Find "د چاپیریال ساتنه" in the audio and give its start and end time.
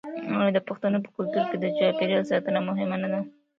1.59-2.59